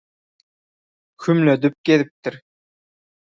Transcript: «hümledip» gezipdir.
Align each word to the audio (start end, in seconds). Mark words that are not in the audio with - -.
«hümledip» 1.25 1.73
gezipdir. 1.91 2.41